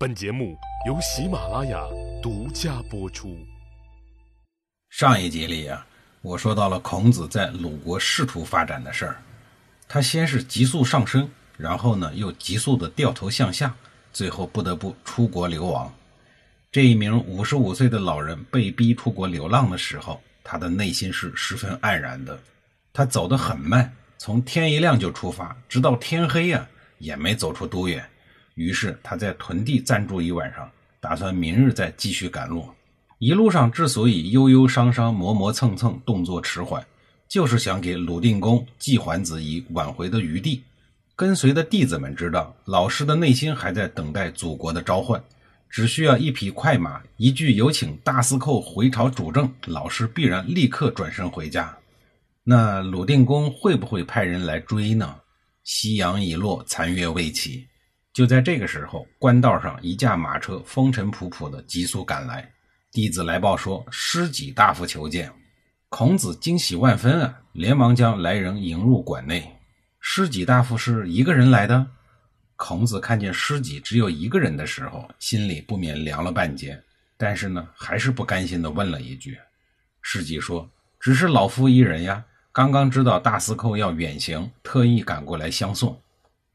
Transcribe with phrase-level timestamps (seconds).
[0.00, 0.56] 本节目
[0.86, 1.78] 由喜马拉雅
[2.22, 3.36] 独家播出。
[4.88, 5.84] 上一集里呀，
[6.22, 9.22] 我说到了孔子在鲁国仕途发展的事儿。
[9.86, 13.76] 他先是急速上升，然后呢又急速的掉头向下，
[14.10, 15.92] 最后不得不出国流亡。
[16.72, 22.40] 这一名五十五岁的老人被逼出国流浪的时候，他的内心是十分黯然的。
[22.90, 28.02] 他走得很慢，从天一亮就出发，直到天黑呀，也没走出多远。
[28.54, 32.68] 于是他在屯地暂住一晚上，打算明日再继续赶路。
[33.18, 36.84] 一路上之所以悠悠伤伤、磨磨蹭蹭、动作迟缓，
[37.28, 40.62] 就是想给鲁定公、季桓子以挽回的余地。
[41.14, 45.22] 跟随的弟子们知道，老师的内心还在等待祖国的召唤，
[45.68, 51.76] 只需要一匹快马，一句有请大司寇回朝主政，老师必然立刻转身回家。
[52.42, 55.14] 那鲁定公会不会派人来追呢？
[55.62, 57.66] 夕阳已落，残月未起。
[58.12, 62.50] 就在这个时候，官道上一架马车风尘仆仆的急速赶来，
[62.90, 65.32] 弟子来报说师己大夫求见。
[65.88, 69.56] 孔子惊喜万分啊，连忙将来人迎入馆内。
[70.00, 71.86] 师己大夫是一个人来的。
[72.56, 76.82] 孔子看见师己只有一个人的时候，心里不免凉了半截，
[77.16, 79.38] 但是呢，还是不甘心的问了一句。
[80.02, 85.98] 师己说：“只是老夫一人呀，刚刚知道大司寇要远行，特意赶过来相送。”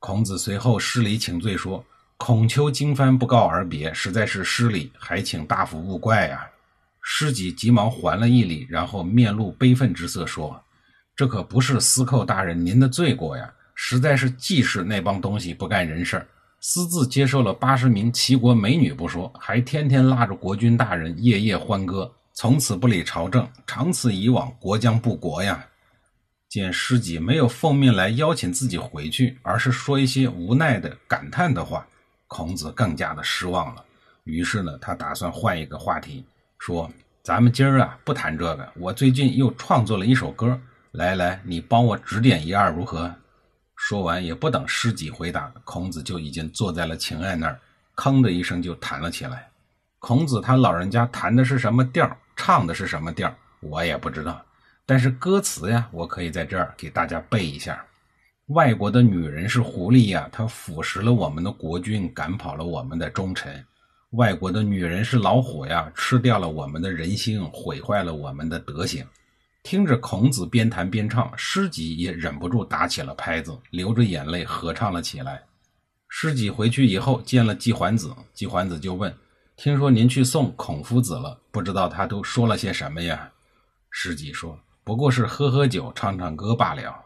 [0.00, 1.84] 孔子随后施礼请罪，说
[2.16, 6.48] ：“孔丘经幡不告而别，实在是失礼，还请大夫勿怪呀。”
[7.02, 10.62] 师己急忙还了一礼，然后面露悲愤之色，说
[11.16, 16.24] ：“这可不是司寇大人您的罪过呀，实在是季氏那帮东西不干人事
[16.60, 25.64] 私自接受了八十名齐国美女不说，还天天拉着国君大人夜夜欢歌，从此不理朝政，长此以往，国将不国呀。”
[26.48, 31.86] 见师姐没有奉命来邀请自己回去，而是说一些无奈的感叹的话，
[32.26, 33.84] 孔子更加的失望了。
[34.24, 36.24] 于是呢，他打算换一个话题，
[36.58, 36.90] 说
[37.22, 40.58] ：“咱们今儿啊不谈这个，我最近又创作了一首歌，
[40.92, 43.14] 来来，你帮我指点一二如何？”
[43.76, 47.60] 说完，也不等师姐回答，孔子就已经坐在了琴案那儿，
[47.94, 49.48] 吭的一声就弹了起来。
[49.98, 54.42] 孔子他老人家弹的是什么调，唱的是什么调，我也不知道。
[54.88, 57.84] 但是歌词呀，我可以在这儿给大家背一下。
[58.46, 63.62] 外国的女人是狐狸呀，她腐蚀了我们的国君，赶跑了我们的忠臣。
[64.12, 69.04] 外国的女人是老虎呀，吃掉了我们的人心，毁坏了我们的德行。
[69.62, 75.42] 听着孔子边弹边唱，师己也忍不住打起了拍子，流着眼泪合唱了起来。
[76.08, 79.14] 师己回去以后见了季桓子，季桓子就问
[79.54, 83.30] ：“听说您去送孔夫子了，不知道他都说了些什么呀？”
[83.92, 84.58] 师己说。
[84.88, 87.04] 不过是喝喝酒、唱唱歌罢了。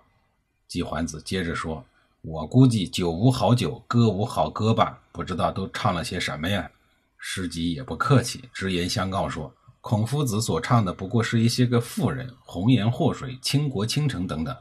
[0.68, 1.84] 季桓子接着说
[2.22, 6.70] ：“我估计酒无好酒，歌无好歌吧，不知道都唱了些什么呀？”
[7.18, 14.56] 师己也不客气，直言相告说：“孔夫子所唱的不过是一些个妇人，红颜祸水、倾国倾城等等。”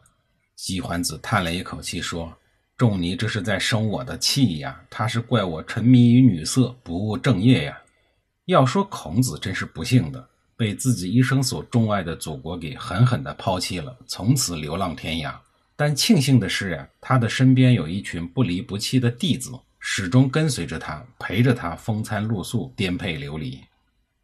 [0.57, 2.33] 季桓子叹了一口气说
[2.75, 4.83] ：“仲尼这是在生我的气呀！
[4.89, 7.79] 他是怪我沉迷于女色，不务正业呀！
[8.45, 10.27] 要说孔子真是不幸的。”
[10.61, 15.33] 被自己一生所钟爱的祖国给狠狠地抛弃了，从此流浪天涯。
[15.75, 19.49] 但庆幸的是呀，他的身边有一群不离不弃的弟子，
[19.79, 23.59] 始终跟随着他，陪着他风餐露宿、颠沛流离。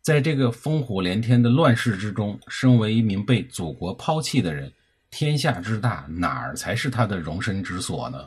[0.03, 4.71] 在这个烽火连天的乱世之中，身为一名被祖国抛弃的人，
[5.09, 8.19] 天下之大，哪儿才是他的容身之所呢？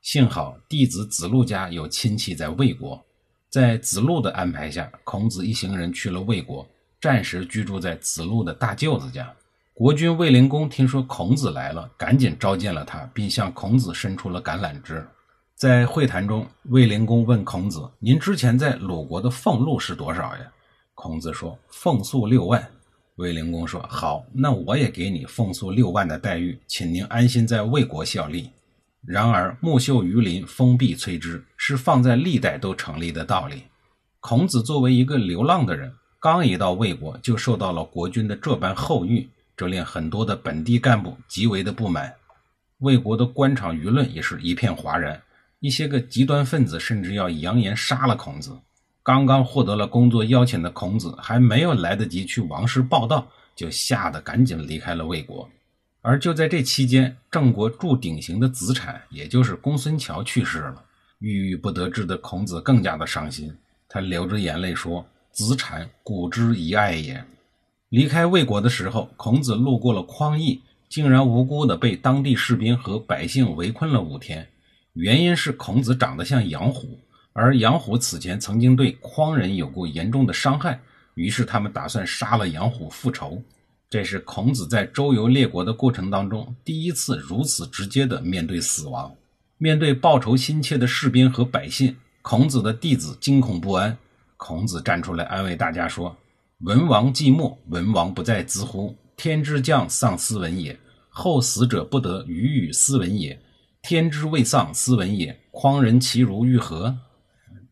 [0.00, 3.04] 幸好弟子子路家有亲戚在魏国，
[3.50, 6.64] 在子路的安排下，孔子一行人去了魏国。
[7.00, 9.32] 暂时居住在子路的大舅子家。
[9.72, 15.06] 国君卫灵公听说孔子来了，赶紧召见了他，并向孔子伸出了橄榄枝。
[15.54, 20.52] 在会谈中，卫灵公问孔子：“您之前在鲁国的俸禄是多少呀？”
[20.94, 22.68] 孔子说：“俸粟六万。”
[23.14, 28.50] 卫灵公说：“好，那我也给你俸粟六万的待遇，请您安心在魏国效力。”
[29.06, 33.62] 然而，木秀于林，风必摧之，是放在历代都成立的道理。
[34.18, 35.92] 孔子作为一个流浪的人。
[36.20, 42.12] 刚一到魏国，就受到了国君的这般厚遇，这令很多的本地干部极为的不满。
[42.78, 45.22] 魏国的官场舆论也是一片哗然，
[45.60, 48.58] 一些个极端分子甚至要扬言杀了孔子。
[49.04, 53.24] 刚刚获得了工作邀请的孔子，还没有来得及去王室报道，
[53.54, 55.48] 就吓得赶紧离开了魏国。
[56.02, 60.82] 而就在这期间，郑国铸鼎刑的子产，也就是公孙乔去世了。
[61.20, 63.56] 郁郁不得志的孔子更加的伤心，
[63.88, 65.06] 他流着眼泪说。
[65.38, 67.24] 子产，古之遗爱也。
[67.90, 74.48] 离开魏国的时候，孔子路过了匡邑，竟然无辜的被当地士兵和百姓围困了五天。
[74.94, 76.98] 原因是孔子长得像杨虎，
[77.32, 80.80] 而杨虎此前曾经对匡人有过严重的伤害，
[81.14, 83.40] 于是他们打算杀了杨虎复仇。
[83.88, 89.14] 这是孔子在周游列国的过程当中第一次如此直接的面对死亡，
[89.56, 93.96] 面对报仇心切的士兵和百姓，孔子的弟子惊恐不安。
[94.38, 96.16] 孔子站出来安慰大家说
[96.62, 98.96] ：“文王寂寞，文王不在兹乎？
[99.16, 100.78] 天之将丧斯文也，
[101.10, 103.38] 后死者不得与与斯文也。
[103.82, 106.96] 天之未丧斯文也，匡人其如欲何？”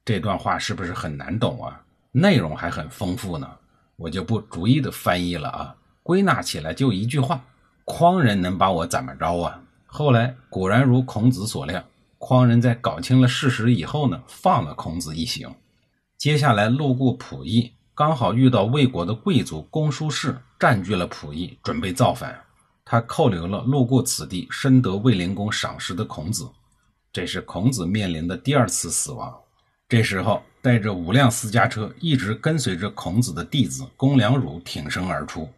[0.05, 1.81] 这段话是不是很难懂啊？
[2.11, 3.49] 内容还很丰富呢，
[3.97, 5.75] 我就不逐一的翻译了啊。
[6.03, 7.45] 归纳起来就一句话：
[7.85, 9.63] 匡人能把我怎么着啊？
[9.87, 11.83] 后来果然如孔子所料，
[12.19, 15.49] 匡人在搞清了事实以后呢，放了孔子一行。
[16.19, 22.35] 接下来路过溥仪，刚好遇到魏国的贵族公叔氏占据了溥仪，准备造反。
[22.85, 26.49] 他扣留了路过此地、深得卫灵公赏识的孔子。
[27.13, 29.35] 这是孔子面临的第二次死亡。
[29.89, 35.49] 这时候，带着五辆私家车，一直跟随着孔子的弟子公良汝挺身而出。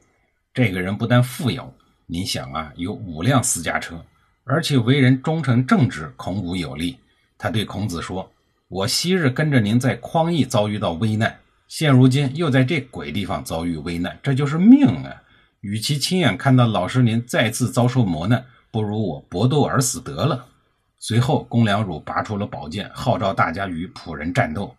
[0.53, 1.73] 这个人不但富有，
[2.07, 4.05] 你想啊，有五辆私家车，
[4.45, 6.99] 而且为人忠诚正直，孔武有力。
[7.37, 8.29] 他对孔子说
[8.69, 15.23] ：“我昔日跟着您在匡邑遭遇到危难，现如今又在这鬼地方遭遇危难，这就是命啊！
[15.61, 20.47] 与其亲眼看到老师您再次遭受磨难，不如我搏斗而死得了。”
[21.01, 24.77] 随后，公良汝拔出了宝剑，号召大家与仆人战斗。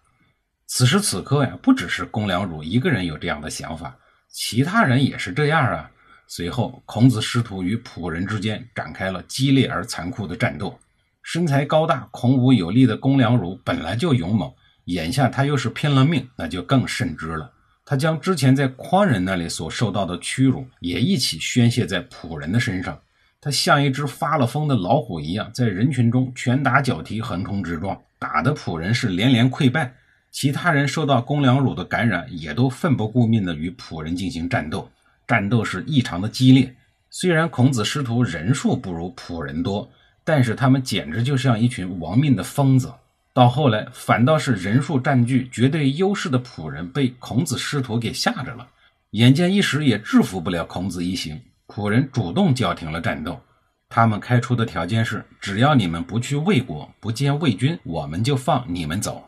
[0.67, 3.97] 此时此刻呀，不只是公良汝一个人有这样的想法。
[4.31, 5.89] 其他人也是这样啊。
[6.27, 10.77] 随后，孔子师徒与仆人之间展开了激烈而残酷的战斗。
[11.21, 14.51] 身材高大、孔武有力的公良汝本来就勇猛，
[14.85, 17.51] 眼下他又是拼了命，那就更甚之了。
[17.85, 22.99] 他将之前在匡人那里所受到的屈辱也一起宣泄在仆人的身上。
[23.41, 29.95] 他像一只发了疯的老虎一样，在人群中拳打脚踢、横冲直撞，打得仆人是连连溃败。
[30.31, 34.91] 其他人受到公良辱的感染，也都奋不顾命地与仆人进行战斗，
[35.25, 36.75] 战斗是异常的激烈。
[37.09, 39.89] 虽然孔子师徒人数不如仆人多，
[40.29, 42.93] 但是他们简直就像一群亡命的疯子。
[43.33, 48.67] 到后来，反倒是人数占据绝对优势的仆人被孔子师徒给吓着了，
[49.09, 53.41] 眼见一时也制服不了孔子一行，仆人主动叫停了战斗。
[53.89, 59.27] 他们开出的条件是：只要你们不去魏国，不见魏军，我们就放你们走。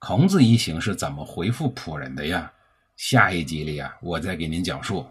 [0.00, 2.50] 孔子一行是怎么回复仆人的呀？
[2.96, 5.06] 下一集里啊，我再给您讲述。